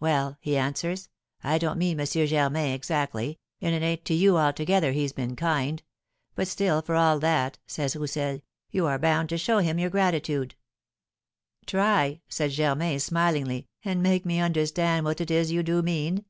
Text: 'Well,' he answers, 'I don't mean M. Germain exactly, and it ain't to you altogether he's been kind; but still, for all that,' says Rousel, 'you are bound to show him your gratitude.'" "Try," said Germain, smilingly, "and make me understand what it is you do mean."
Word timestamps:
'Well,' 0.00 0.36
he 0.42 0.58
answers, 0.58 1.08
'I 1.42 1.56
don't 1.56 1.78
mean 1.78 1.98
M. 1.98 2.04
Germain 2.04 2.74
exactly, 2.74 3.38
and 3.62 3.74
it 3.74 3.80
ain't 3.82 4.04
to 4.04 4.12
you 4.12 4.36
altogether 4.36 4.92
he's 4.92 5.14
been 5.14 5.34
kind; 5.34 5.82
but 6.34 6.46
still, 6.46 6.82
for 6.82 6.94
all 6.94 7.18
that,' 7.20 7.56
says 7.66 7.96
Rousel, 7.96 8.42
'you 8.70 8.84
are 8.84 8.98
bound 8.98 9.30
to 9.30 9.38
show 9.38 9.60
him 9.60 9.78
your 9.78 9.88
gratitude.'" 9.88 10.56
"Try," 11.64 12.20
said 12.28 12.50
Germain, 12.50 13.00
smilingly, 13.00 13.66
"and 13.82 14.02
make 14.02 14.26
me 14.26 14.40
understand 14.40 15.06
what 15.06 15.22
it 15.22 15.30
is 15.30 15.50
you 15.52 15.62
do 15.62 15.80
mean." 15.80 16.26